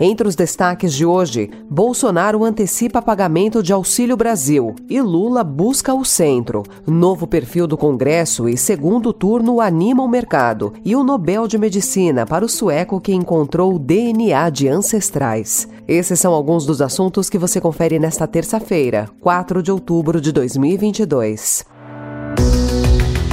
Entre 0.00 0.26
os 0.26 0.34
destaques 0.34 0.94
de 0.94 1.04
hoje, 1.04 1.50
Bolsonaro 1.70 2.44
antecipa 2.44 3.02
pagamento 3.02 3.62
de 3.62 3.72
Auxílio 3.72 4.16
Brasil 4.16 4.74
e 4.88 5.00
Lula 5.00 5.44
busca 5.44 5.94
o 5.94 6.04
centro. 6.04 6.62
Novo 6.86 7.26
perfil 7.26 7.66
do 7.66 7.76
Congresso 7.76 8.48
e 8.48 8.56
segundo 8.56 9.12
turno 9.12 9.60
anima 9.60 10.02
o 10.02 10.08
mercado. 10.08 10.72
E 10.84 10.96
o 10.96 11.04
Nobel 11.04 11.46
de 11.46 11.58
Medicina 11.58 12.26
para 12.26 12.44
o 12.44 12.48
sueco 12.48 13.00
que 13.00 13.12
encontrou 13.12 13.74
o 13.74 13.78
DNA 13.78 14.48
de 14.50 14.68
ancestrais. 14.68 15.68
Esses 15.86 16.18
são 16.18 16.32
alguns 16.32 16.64
dos 16.64 16.80
assuntos 16.80 17.28
que 17.28 17.38
você 17.38 17.60
confere 17.60 17.98
nesta 17.98 18.26
terça-feira, 18.26 19.08
4 19.20 19.62
de 19.62 19.70
outubro 19.70 20.20
de 20.20 20.32
2022. 20.32 21.64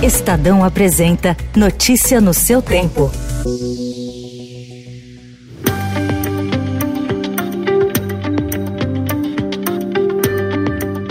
Estadão 0.03 0.63
apresenta 0.63 1.35
Notícia 1.55 2.21
no 2.21 2.33
seu 2.33 2.61
tempo. 2.61 3.09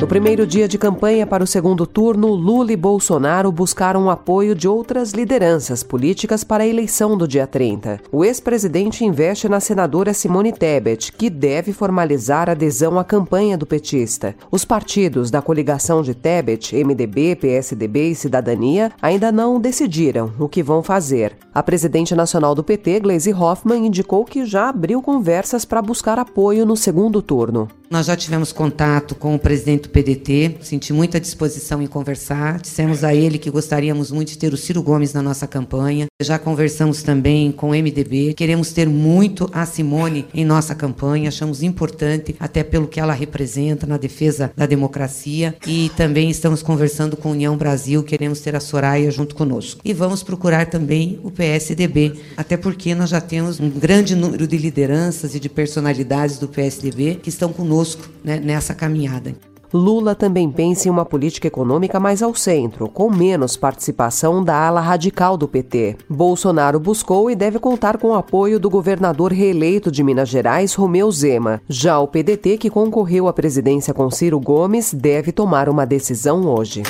Primeiro 0.09 0.47
dia 0.47 0.67
de 0.67 0.79
campanha 0.79 1.27
para 1.27 1.45
o 1.45 1.47
segundo 1.47 1.87
turno, 1.87 2.29
Lula 2.29 2.73
e 2.73 2.77
Bolsonaro 2.77 3.53
buscaram 3.53 4.07
o 4.07 4.11
apoio 4.11 4.55
de 4.55 4.67
outras 4.67 5.13
lideranças 5.13 5.83
políticas 5.83 6.43
para 6.43 6.65
a 6.65 6.67
eleição 6.67 7.15
do 7.15 7.29
dia 7.29 7.47
30. 7.47 8.01
O 8.11 8.25
ex-presidente 8.25 9.05
investe 9.05 9.51
na 9.51 9.61
senadora 9.61 10.15
Simone 10.15 10.51
Tebet, 10.51 11.13
que 11.13 11.29
deve 11.29 11.75
formalizar 11.75 12.49
adesão 12.49 12.99
à 12.99 13.05
campanha 13.05 13.59
do 13.59 13.67
petista. 13.67 14.35
Os 14.51 14.65
partidos 14.65 15.31
da 15.31 15.43
coligação 15.43 16.01
de 16.01 16.15
Tebet, 16.15 16.75
MDB, 16.75 17.37
PSDB 17.37 18.13
e 18.13 18.15
Cidadania, 18.15 18.91
ainda 19.03 19.31
não 19.31 19.61
decidiram 19.61 20.33
o 20.39 20.49
que 20.49 20.63
vão 20.63 20.83
fazer. 20.83 21.37
A 21.53 21.63
presidente 21.63 22.15
nacional 22.15 22.55
do 22.55 22.65
PT, 22.65 23.01
Gleisi 23.01 23.35
Hoffmann, 23.35 23.87
indicou 23.87 24.25
que 24.25 24.47
já 24.47 24.71
abriu 24.71 25.03
conversas 25.03 25.67
para 25.67 25.83
buscar 25.83 26.19
apoio 26.19 26.65
no 26.65 26.77
segundo 26.77 27.21
turno. 27.21 27.69
Nós 27.91 28.05
já 28.05 28.15
tivemos 28.15 28.53
contato 28.53 29.15
com 29.15 29.35
o 29.35 29.39
presidente 29.39 29.85
do 29.85 29.89
PDT, 29.89 30.57
senti 30.61 30.93
muita 30.93 31.19
disposição 31.19 31.81
em 31.81 31.87
conversar. 31.87 32.61
Dissemos 32.61 33.03
a 33.03 33.15
ele 33.15 33.39
que 33.39 33.51
gostaríamos 33.51 34.11
muito 34.11 34.29
de 34.29 34.37
ter 34.37 34.53
o 34.53 34.59
Ciro 34.59 34.83
Gomes 34.83 35.15
na 35.15 35.23
nossa 35.23 35.47
campanha. 35.47 36.07
Já 36.21 36.39
conversamos 36.39 37.03
também 37.03 37.51
com 37.51 37.71
o 37.71 37.73
MDB. 37.73 38.35
Queremos 38.35 38.73
ter 38.73 38.87
muito 38.87 39.49
a 39.55 39.65
Simone 39.65 40.27
em 40.35 40.45
nossa 40.45 40.75
campanha. 40.75 41.29
Achamos 41.29 41.63
importante, 41.63 42.37
até 42.39 42.63
pelo 42.63 42.87
que 42.87 43.01
ela 43.01 43.15
representa 43.15 43.87
na 43.87 43.97
defesa 43.97 44.53
da 44.55 44.67
democracia. 44.67 45.57
E 45.67 45.91
também 45.97 46.29
estamos 46.29 46.63
conversando 46.63 47.17
com 47.17 47.31
a 47.31 47.33
União 47.33 47.57
Brasil. 47.57 48.03
Queremos 48.03 48.41
ter 48.41 48.55
a 48.55 48.61
Soraya 48.61 49.11
junto 49.11 49.35
conosco. 49.35 49.81
E 49.83 49.95
vamos 49.95 50.23
procurar 50.23 50.67
também 50.67 51.19
o 51.23 51.31
PSDB, 51.31 52.21
até 52.37 52.59
porque 52.59 52.95
nós 52.95 53.09
já 53.09 53.21
temos 53.21 53.59
um 53.59 53.71
grande 53.71 54.15
número 54.15 54.47
de 54.47 54.59
lideranças 54.59 55.35
e 55.35 55.41
de 55.41 55.49
personalidades 55.49 56.39
do 56.39 56.49
PSDB 56.49 57.15
que 57.23 57.31
estão 57.31 57.51
conosco 57.51 57.78
conosco 57.79 58.09
né, 58.25 58.41
nessa 58.41 58.75
caminhada. 58.75 59.35
Lula 59.73 60.15
também 60.15 60.51
pensa 60.51 60.89
em 60.89 60.91
uma 60.91 61.05
política 61.05 61.47
econômica 61.47 62.01
mais 62.01 62.23
ao 62.23 62.35
centro, 62.35 62.89
com 62.89 63.11
menos 63.11 63.55
participação 63.55 64.43
da 64.43 64.57
ala 64.57 64.81
radical 64.81 65.37
do 65.37 65.47
PT. 65.47 65.97
Bolsonaro 66.09 66.81
buscou 66.81 67.31
e 67.31 67.37
deve 67.37 67.59
contar 67.59 67.99
com 67.99 68.09
o 68.09 68.15
apoio 68.15 68.59
do 68.59 68.71
governador 68.71 69.31
reeleito 69.31 69.91
de 69.91 70.03
Minas 70.03 70.31
Gerais, 70.31 70.75
Romeu 70.75 71.13
Zema. 71.13 71.61
Já 71.69 71.99
o 71.99 72.09
PDT, 72.09 72.57
que 72.57 72.71
concorreu 72.71 73.29
à 73.29 73.33
presidência 73.33 73.93
com 73.93 74.11
Ciro 74.11 74.41
Gomes, 74.41 74.95
deve 74.95 75.33
tomar 75.33 75.69
uma 75.69 75.85
decisão 75.85 76.47
hoje. 76.47 76.83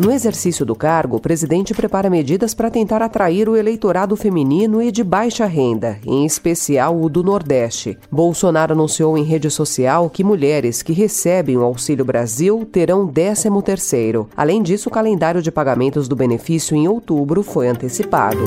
No 0.00 0.10
exercício 0.10 0.64
do 0.64 0.74
cargo, 0.74 1.18
o 1.18 1.20
presidente 1.20 1.74
prepara 1.74 2.08
medidas 2.08 2.54
para 2.54 2.70
tentar 2.70 3.02
atrair 3.02 3.50
o 3.50 3.54
eleitorado 3.54 4.16
feminino 4.16 4.80
e 4.80 4.90
de 4.90 5.04
baixa 5.04 5.44
renda, 5.44 5.98
em 6.06 6.24
especial 6.24 6.98
o 6.98 7.06
do 7.06 7.22
Nordeste. 7.22 7.98
Bolsonaro 8.10 8.72
anunciou 8.72 9.18
em 9.18 9.24
rede 9.24 9.50
social 9.50 10.08
que 10.08 10.24
mulheres 10.24 10.80
que 10.80 10.94
recebem 10.94 11.58
o 11.58 11.62
Auxílio 11.62 12.02
Brasil 12.02 12.66
terão 12.72 13.06
13º. 13.06 14.26
Além 14.34 14.62
disso, 14.62 14.88
o 14.88 14.92
calendário 14.92 15.42
de 15.42 15.52
pagamentos 15.52 16.08
do 16.08 16.16
benefício 16.16 16.74
em 16.74 16.88
outubro 16.88 17.42
foi 17.42 17.68
antecipado. 17.68 18.40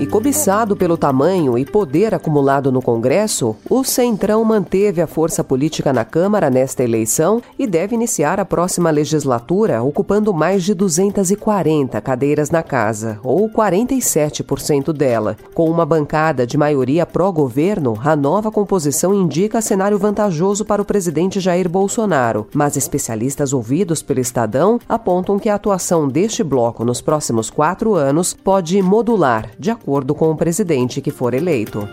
E 0.00 0.06
cobiçado 0.06 0.76
pelo 0.76 0.96
tamanho 0.96 1.58
e 1.58 1.64
poder 1.64 2.14
acumulado 2.14 2.70
no 2.70 2.80
Congresso, 2.80 3.56
o 3.68 3.82
Centrão 3.82 4.44
manteve 4.44 5.02
a 5.02 5.08
força 5.08 5.42
política 5.42 5.92
na 5.92 6.04
Câmara 6.04 6.48
nesta 6.48 6.84
eleição 6.84 7.42
e 7.58 7.66
deve 7.66 7.96
iniciar 7.96 8.38
a 8.38 8.44
próxima 8.44 8.90
legislatura 8.90 9.82
ocupando 9.82 10.32
mais 10.32 10.62
de 10.62 10.72
240 10.72 12.00
cadeiras 12.00 12.48
na 12.48 12.62
casa, 12.62 13.18
ou 13.24 13.50
47% 13.50 14.92
dela. 14.92 15.36
Com 15.52 15.68
uma 15.68 15.84
bancada 15.84 16.46
de 16.46 16.56
maioria 16.56 17.04
pró-governo, 17.04 17.98
a 18.04 18.14
nova 18.14 18.52
composição 18.52 19.12
indica 19.12 19.60
cenário 19.60 19.98
vantajoso 19.98 20.64
para 20.64 20.80
o 20.80 20.84
presidente 20.84 21.40
Jair 21.40 21.68
Bolsonaro, 21.68 22.46
mas 22.54 22.76
especialistas 22.76 23.52
ouvidos 23.52 24.00
pelo 24.00 24.20
Estadão 24.20 24.78
apontam 24.88 25.40
que 25.40 25.48
a 25.48 25.56
atuação 25.56 26.06
deste 26.06 26.44
bloco 26.44 26.84
nos 26.84 27.00
próximos 27.00 27.50
quatro 27.50 27.96
anos 27.96 28.32
pode 28.32 28.80
modular, 28.80 29.50
de 29.58 29.72
acordo 29.72 29.87
acordo 29.88 30.14
com 30.14 30.30
o 30.30 30.36
presidente 30.36 31.00
que 31.00 31.10
for 31.10 31.32
eleito. 31.32 31.88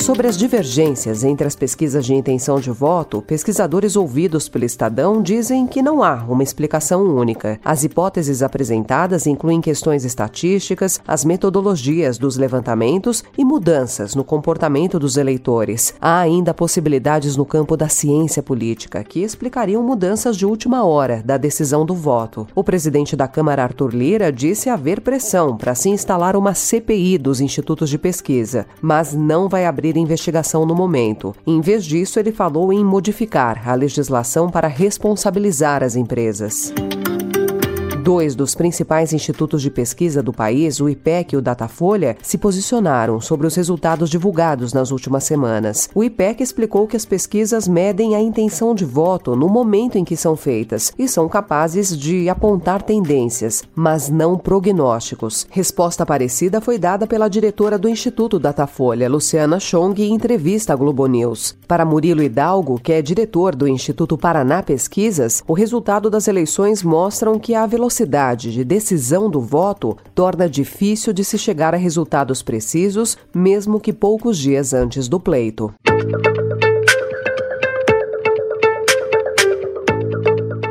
Sobre 0.00 0.26
as 0.26 0.38
divergências 0.38 1.22
entre 1.24 1.46
as 1.46 1.54
pesquisas 1.54 2.06
de 2.06 2.14
intenção 2.14 2.58
de 2.58 2.70
voto, 2.70 3.20
pesquisadores 3.20 3.96
ouvidos 3.96 4.48
pelo 4.48 4.64
Estadão 4.64 5.20
dizem 5.20 5.66
que 5.66 5.82
não 5.82 6.02
há 6.02 6.24
uma 6.26 6.42
explicação 6.42 7.02
única. 7.02 7.60
As 7.62 7.84
hipóteses 7.84 8.42
apresentadas 8.42 9.26
incluem 9.26 9.60
questões 9.60 10.06
estatísticas, 10.06 10.98
as 11.06 11.22
metodologias 11.22 12.16
dos 12.16 12.38
levantamentos 12.38 13.22
e 13.36 13.44
mudanças 13.44 14.14
no 14.14 14.24
comportamento 14.24 14.98
dos 14.98 15.18
eleitores. 15.18 15.92
Há 16.00 16.20
ainda 16.20 16.54
possibilidades 16.54 17.36
no 17.36 17.44
campo 17.44 17.76
da 17.76 17.90
ciência 17.90 18.42
política, 18.42 19.04
que 19.04 19.20
explicariam 19.20 19.82
mudanças 19.82 20.34
de 20.34 20.46
última 20.46 20.82
hora 20.82 21.22
da 21.22 21.36
decisão 21.36 21.84
do 21.84 21.94
voto. 21.94 22.46
O 22.54 22.64
presidente 22.64 23.14
da 23.14 23.28
Câmara, 23.28 23.64
Arthur 23.64 23.94
Lira, 23.94 24.32
disse 24.32 24.70
haver 24.70 25.02
pressão 25.02 25.58
para 25.58 25.74
se 25.74 25.90
instalar 25.90 26.36
uma 26.36 26.54
CPI 26.54 27.18
dos 27.18 27.38
institutos 27.38 27.90
de 27.90 27.98
pesquisa, 27.98 28.66
mas 28.80 29.12
não 29.12 29.46
vai 29.46 29.66
abrir 29.66 29.89
investigação 29.98 30.64
no 30.64 30.74
momento. 30.74 31.34
Em 31.46 31.60
vez 31.60 31.84
disso, 31.84 32.20
ele 32.20 32.32
falou 32.32 32.72
em 32.72 32.84
modificar 32.84 33.68
a 33.68 33.74
legislação 33.74 34.50
para 34.50 34.68
responsabilizar 34.68 35.82
as 35.82 35.96
empresas. 35.96 36.72
Dois 38.02 38.34
dos 38.34 38.54
principais 38.54 39.12
institutos 39.12 39.60
de 39.60 39.70
pesquisa 39.70 40.22
do 40.22 40.32
país, 40.32 40.80
o 40.80 40.88
IPEC 40.88 41.34
e 41.34 41.36
o 41.36 41.42
Datafolha, 41.42 42.16
se 42.22 42.38
posicionaram 42.38 43.20
sobre 43.20 43.46
os 43.46 43.54
resultados 43.54 44.08
divulgados 44.08 44.72
nas 44.72 44.90
últimas 44.90 45.24
semanas. 45.24 45.90
O 45.94 46.02
IPEC 46.02 46.42
explicou 46.42 46.86
que 46.86 46.96
as 46.96 47.04
pesquisas 47.04 47.68
medem 47.68 48.14
a 48.14 48.20
intenção 48.20 48.74
de 48.74 48.86
voto 48.86 49.36
no 49.36 49.50
momento 49.50 49.98
em 49.98 50.04
que 50.04 50.16
são 50.16 50.34
feitas 50.34 50.94
e 50.98 51.06
são 51.06 51.28
capazes 51.28 51.96
de 51.96 52.26
apontar 52.30 52.80
tendências, 52.80 53.64
mas 53.74 54.08
não 54.08 54.38
prognósticos. 54.38 55.46
Resposta 55.50 56.06
parecida 56.06 56.58
foi 56.58 56.78
dada 56.78 57.06
pela 57.06 57.28
diretora 57.28 57.78
do 57.78 57.88
Instituto 57.88 58.38
Datafolha, 58.38 59.10
Luciana 59.10 59.60
Chong, 59.60 60.02
em 60.02 60.14
entrevista 60.14 60.72
à 60.72 60.76
Globo 60.76 61.06
News. 61.06 61.54
Para 61.68 61.84
Murilo 61.84 62.22
Hidalgo, 62.22 62.80
que 62.80 62.94
é 62.94 63.02
diretor 63.02 63.54
do 63.54 63.68
Instituto 63.68 64.16
Paraná 64.16 64.62
Pesquisas, 64.62 65.44
o 65.46 65.52
resultado 65.52 66.08
das 66.08 66.28
eleições 66.28 66.82
mostram 66.82 67.38
que 67.38 67.54
a 67.54 67.66
velocidade 67.66 67.89
velocidade 67.90 68.52
de 68.52 68.64
decisão 68.64 69.28
do 69.28 69.40
voto 69.40 69.96
torna 70.14 70.48
difícil 70.48 71.12
de 71.12 71.24
se 71.24 71.36
chegar 71.36 71.74
a 71.74 71.76
resultados 71.76 72.40
precisos, 72.40 73.18
mesmo 73.34 73.80
que 73.80 73.92
poucos 73.92 74.38
dias 74.38 74.72
antes 74.72 75.08
do 75.08 75.18
pleito. 75.18 75.74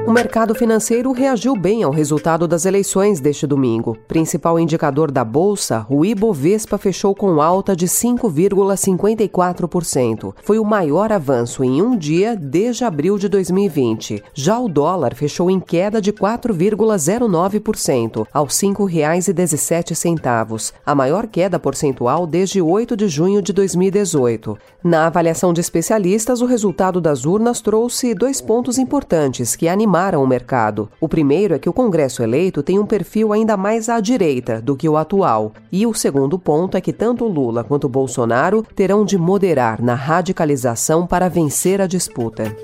O 0.09 0.11
mercado 0.11 0.53
financeiro 0.55 1.11
reagiu 1.11 1.55
bem 1.55 1.83
ao 1.83 1.91
resultado 1.91 2.47
das 2.47 2.65
eleições 2.65 3.19
deste 3.19 3.45
domingo. 3.45 3.95
Principal 4.07 4.59
indicador 4.59 5.11
da 5.11 5.23
bolsa, 5.23 5.85
o 5.87 6.03
Ibovespa 6.03 6.79
fechou 6.79 7.13
com 7.13 7.39
alta 7.39 7.75
de 7.75 7.85
5,54%. 7.85 10.33
Foi 10.41 10.57
o 10.57 10.65
maior 10.65 11.11
avanço 11.11 11.63
em 11.63 11.79
um 11.83 11.95
dia 11.95 12.35
desde 12.35 12.83
abril 12.83 13.19
de 13.19 13.29
2020. 13.29 14.23
Já 14.33 14.59
o 14.59 14.67
dólar 14.67 15.13
fechou 15.13 15.51
em 15.51 15.59
queda 15.59 16.01
de 16.01 16.11
4,09%, 16.11 18.25
aos 18.33 18.59
R$ 18.59 18.69
5,17, 18.69 20.73
a 20.83 20.95
maior 20.95 21.27
queda 21.27 21.59
percentual 21.59 22.25
desde 22.25 22.59
8 22.59 22.97
de 22.97 23.07
junho 23.07 23.43
de 23.43 23.53
2018. 23.53 24.57
Na 24.83 25.05
avaliação 25.05 25.53
de 25.53 25.61
especialistas, 25.61 26.41
o 26.41 26.47
resultado 26.47 26.99
das 26.99 27.25
urnas 27.25 27.61
trouxe 27.61 28.15
dois 28.15 28.41
pontos 28.41 28.79
importantes 28.79 29.55
que 29.55 29.67
animaram 29.67 29.98
o 30.19 30.27
mercado. 30.27 30.89
O 30.99 31.09
primeiro 31.09 31.53
é 31.53 31.59
que 31.59 31.69
o 31.69 31.73
Congresso 31.73 32.23
eleito 32.23 32.63
tem 32.63 32.79
um 32.79 32.85
perfil 32.85 33.33
ainda 33.33 33.57
mais 33.57 33.89
à 33.89 33.99
direita 33.99 34.61
do 34.61 34.75
que 34.75 34.87
o 34.87 34.95
atual. 34.95 35.51
E 35.71 35.85
o 35.85 35.93
segundo 35.93 36.39
ponto 36.39 36.77
é 36.77 36.81
que 36.81 36.93
tanto 36.93 37.27
Lula 37.27 37.63
quanto 37.63 37.89
Bolsonaro 37.89 38.63
terão 38.75 39.03
de 39.03 39.17
moderar 39.17 39.81
na 39.81 39.95
radicalização 39.95 41.05
para 41.05 41.29
vencer 41.29 41.81
a 41.81 41.87
disputa. 41.87 42.55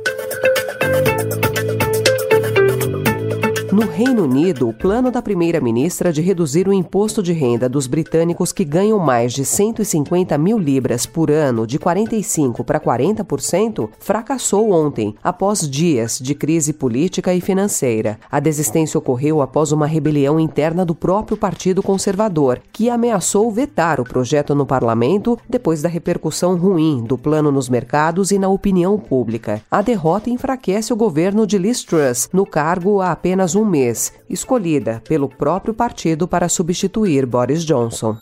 No 3.75 3.89
Reino 3.89 4.23
Unido, 4.23 4.69
o 4.69 4.73
plano 4.73 5.11
da 5.11 5.21
primeira-ministra 5.21 6.13
de 6.13 6.21
reduzir 6.21 6.65
o 6.65 6.71
imposto 6.71 7.21
de 7.21 7.33
renda 7.33 7.67
dos 7.67 7.87
britânicos 7.87 8.53
que 8.53 8.63
ganham 8.63 8.97
mais 8.97 9.33
de 9.33 9.43
150 9.43 10.37
mil 10.37 10.57
libras 10.57 11.05
por 11.05 11.29
ano 11.29 11.67
de 11.67 11.77
45% 11.77 12.63
para 12.63 12.79
40% 12.79 13.89
fracassou 13.99 14.71
ontem, 14.71 15.13
após 15.21 15.69
dias 15.69 16.17
de 16.19 16.33
crise 16.33 16.71
política 16.71 17.33
e 17.33 17.41
financeira. 17.41 18.17
A 18.31 18.39
desistência 18.39 18.97
ocorreu 18.97 19.41
após 19.41 19.73
uma 19.73 19.85
rebelião 19.85 20.39
interna 20.39 20.85
do 20.85 20.95
próprio 20.95 21.35
Partido 21.35 21.83
Conservador, 21.83 22.61
que 22.71 22.89
ameaçou 22.89 23.51
vetar 23.51 23.99
o 23.99 24.05
projeto 24.05 24.55
no 24.55 24.65
parlamento 24.65 25.37
depois 25.49 25.81
da 25.81 25.89
repercussão 25.89 26.55
ruim 26.55 27.03
do 27.03 27.17
plano 27.17 27.51
nos 27.51 27.67
mercados 27.67 28.31
e 28.31 28.39
na 28.39 28.47
opinião 28.47 28.97
pública. 28.97 29.61
A 29.69 29.81
derrota 29.81 30.29
enfraquece 30.29 30.93
o 30.93 30.95
governo 30.95 31.45
de 31.45 31.57
Liz 31.57 31.83
Truss 31.83 32.29
no 32.31 32.45
cargo 32.45 33.01
há 33.01 33.11
apenas 33.11 33.53
um 33.53 33.64
um 33.65 33.69
mês, 33.69 34.13
escolhida 34.29 35.01
pelo 35.07 35.27
próprio 35.27 35.73
partido 35.73 36.27
para 36.27 36.47
substituir 36.47 37.25
Boris 37.25 37.65
Johnson. 37.65 38.15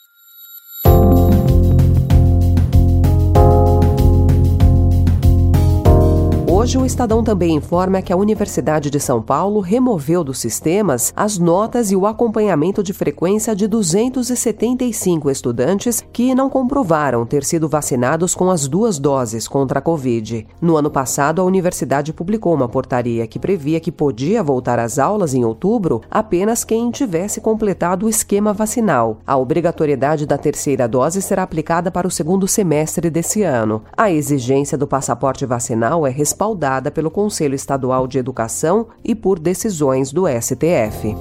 Hoje, 6.64 6.78
o 6.78 6.86
Estadão 6.86 7.22
também 7.22 7.58
informa 7.58 8.02
que 8.02 8.14
a 8.14 8.16
Universidade 8.16 8.90
de 8.90 8.98
São 8.98 9.22
Paulo 9.22 9.60
removeu 9.60 10.24
dos 10.24 10.40
sistemas 10.40 11.12
as 11.14 11.38
notas 11.38 11.92
e 11.92 11.96
o 11.98 12.08
acompanhamento 12.08 12.82
de 12.82 12.94
frequência 12.94 13.54
de 13.54 13.68
275 13.68 15.30
estudantes 15.30 16.02
que 16.14 16.34
não 16.34 16.50
comprovaram 16.50 17.26
ter 17.26 17.44
sido 17.44 17.68
vacinados 17.68 18.34
com 18.34 18.50
as 18.50 18.66
duas 18.66 18.98
doses 18.98 19.46
contra 19.46 19.80
a 19.80 19.82
Covid. 19.82 20.48
No 20.62 20.78
ano 20.78 20.90
passado, 20.90 21.42
a 21.42 21.44
universidade 21.44 22.14
publicou 22.14 22.54
uma 22.54 22.70
portaria 22.70 23.28
que 23.28 23.38
previa 23.38 23.82
que 23.82 23.92
podia 23.92 24.42
voltar 24.42 24.80
às 24.80 24.98
aulas 24.98 25.34
em 25.34 25.44
outubro 25.44 26.00
apenas 26.10 26.64
quem 26.64 26.90
tivesse 26.92 27.42
completado 27.42 28.06
o 28.06 28.10
esquema 28.10 28.54
vacinal. 28.54 29.18
A 29.28 29.36
obrigatoriedade 29.36 30.26
da 30.26 30.38
terceira 30.38 30.88
dose 30.88 31.22
será 31.22 31.44
aplicada 31.44 31.92
para 31.92 32.08
o 32.08 32.12
segundo 32.12 32.48
semestre 32.48 33.10
desse 33.10 33.44
ano. 33.44 33.84
A 33.98 34.10
exigência 34.10 34.78
do 34.78 34.88
passaporte 34.88 35.46
vacinal 35.46 36.08
é 36.08 36.10
respaldada 36.10 36.53
respaldada 36.54 36.92
pelo 36.92 37.10
Conselho 37.10 37.56
Estadual 37.56 38.08
de 38.08 38.18
Educação 38.18 38.88
e 39.04 39.16
por 39.16 39.40
decisões 39.40 40.12
do 40.12 40.26
STF. 40.28 41.16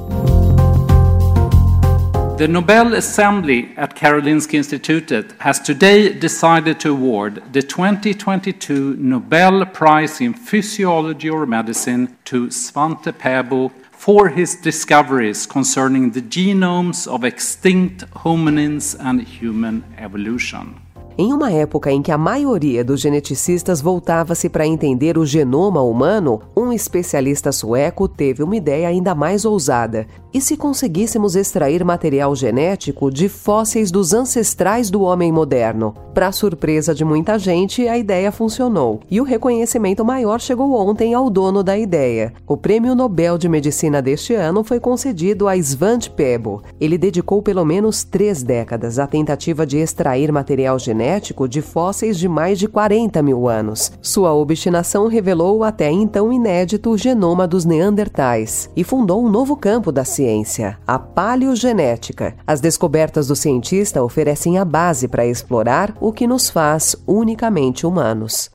The 2.37 2.49
Nobel 2.49 2.95
Assembly 2.97 3.73
at 3.77 3.95
Karolinska 3.95 4.57
Institutet 4.57 5.35
has 5.39 5.61
today 5.61 6.13
decided 6.13 6.81
to 6.81 6.91
award 6.91 7.41
the 7.53 7.63
2022 7.63 8.97
Nobel 8.99 9.65
Prize 9.67 10.21
in 10.21 10.35
Physiology 10.35 11.31
or 11.31 11.47
Medicine 11.47 12.09
to 12.25 12.49
Svante 12.51 13.13
Pääbo 13.13 13.71
for 13.93 14.29
his 14.29 14.57
discoveries 14.57 15.47
concerning 15.47 16.11
the 16.11 16.23
genomes 16.23 17.07
of 17.07 17.23
extinct 17.23 18.05
hominins 18.25 18.97
and 18.99 19.23
human 19.23 19.85
evolution. 19.99 20.92
Em 21.19 21.31
uma 21.31 21.53
época 21.53 21.91
em 21.91 22.01
que 22.01 22.11
a 22.11 22.17
maioria 22.17 22.83
dos 22.83 23.01
geneticistas 23.01 23.83
voltava-se 23.83 24.49
para 24.49 24.67
entender 24.67 25.19
o 25.19 25.27
genoma 25.27 25.83
humano, 25.83 26.41
um 26.57 26.73
especialista 26.73 27.53
sueco 27.53 28.09
teve 28.09 28.43
uma 28.43 28.57
ideia 28.57 28.89
ainda 28.89 29.15
mais 29.15 29.45
ousada. 29.45 30.07
E 30.33 30.41
se 30.41 30.57
conseguíssemos 30.57 31.37
extrair 31.37 31.85
material 31.85 32.35
genético 32.35 33.11
de 33.11 33.29
fósseis 33.29 33.91
dos 33.91 34.15
ancestrais 34.15 34.91
do 34.91 35.03
homem 35.03 35.31
moderno? 35.31 35.95
Para 36.15 36.33
surpresa 36.33 36.95
de 36.95 37.05
muita 37.05 37.39
gente, 37.39 37.87
a 37.87 37.99
ideia 37.99 38.33
funcionou. 38.33 39.01
E 39.11 39.21
o 39.21 39.25
reconhecimento 39.25 40.03
maior 40.03 40.41
chegou 40.41 40.73
ontem 40.75 41.13
ao 41.13 41.29
dono 41.29 41.63
da 41.63 41.77
ideia. 41.77 42.33
O 42.47 42.57
Prêmio 42.57 42.95
Nobel 42.95 43.37
de 43.37 43.49
Medicina 43.49 44.01
deste 44.01 44.33
ano 44.33 44.65
foi 44.65 44.81
concedido 44.81 45.47
a 45.47 45.57
Svante 45.57 46.09
Pebo. 46.09 46.63
Ele 46.81 46.97
dedicou 46.97 47.43
pelo 47.43 47.65
menos 47.65 48.03
três 48.03 48.43
décadas 48.43 48.99
à 48.99 49.07
tentativa 49.07 49.67
de 49.67 49.77
extrair 49.77 50.33
material 50.33 50.79
genético 50.79 51.02
genético 51.03 51.49
de 51.49 51.61
fósseis 51.61 52.17
de 52.17 52.29
mais 52.29 52.59
de 52.59 52.69
40 52.69 53.21
mil 53.23 53.49
anos. 53.49 53.93
Sua 54.01 54.33
obstinação 54.33 55.09
revelou 55.09 55.59
o 55.59 55.65
até 55.65 55.91
então 55.91 56.33
inédito 56.33 56.97
genoma 56.97 57.47
dos 57.47 57.65
neandertais 57.65 58.71
e 58.77 58.85
fundou 58.85 59.25
um 59.25 59.29
novo 59.29 59.57
campo 59.57 59.91
da 59.91 60.05
ciência, 60.05 60.79
a 60.87 60.99
paleogenética. 60.99 62.37
As 62.47 62.61
descobertas 62.61 63.27
do 63.27 63.35
cientista 63.35 64.03
oferecem 64.03 64.59
a 64.59 64.65
base 64.65 65.09
para 65.09 65.27
explorar 65.27 65.93
o 66.01 66.13
que 66.13 66.27
nos 66.27 66.49
faz 66.49 66.95
unicamente 67.07 67.85
humanos. 67.85 68.51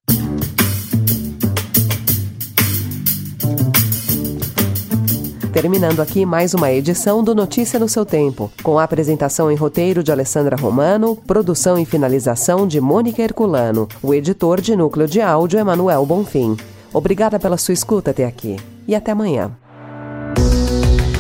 Terminando 5.52 6.02
aqui 6.02 6.26
mais 6.26 6.54
uma 6.54 6.72
edição 6.72 7.24
do 7.24 7.34
Notícia 7.34 7.80
no 7.80 7.88
seu 7.88 8.06
Tempo, 8.06 8.52
com 8.62 8.78
a 8.78 8.84
apresentação 8.84 9.52
em 9.52 9.56
roteiro 9.56 10.04
de 10.04 10.12
Alessandra 10.12 10.56
Romano, 10.56 11.16
produção 11.16 11.80
e 11.80 11.86
finalização 11.86 12.68
de 12.68 12.80
Mônica 12.80 13.22
Herculano, 13.22 13.88
o 14.04 14.14
editor 14.14 14.62
de 14.62 14.76
núcleo 14.76 15.08
de 15.08 15.22
áudio 15.22 15.60
Emanuel 15.60 16.06
Bonfim. 16.06 16.58
Obrigada 16.94 17.40
pela 17.40 17.58
sua 17.58 17.74
escuta 17.74 18.12
até 18.12 18.26
aqui 18.26 18.58
e 18.88 18.94
até 18.94 19.12
amanhã. 19.12 19.52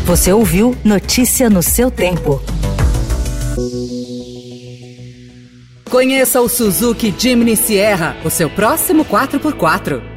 Você 0.06 0.32
ouviu 0.32 0.76
Notícia 0.84 1.50
no 1.50 1.64
seu 1.64 1.90
Tempo. 1.90 2.42
Conheça 5.90 6.42
o 6.42 6.50
Suzuki 6.50 7.14
Jimny 7.18 7.56
Sierra, 7.56 8.16
o 8.24 8.30
seu 8.30 8.50
próximo 8.50 9.06
4x4. 9.06 10.17